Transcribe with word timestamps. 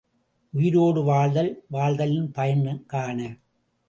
உயிரோடு 0.53 1.03
வாழ்தல், 1.03 1.51
வாழ்தலின் 1.67 2.31
பயன் 2.31 2.85
காண! 2.85 3.19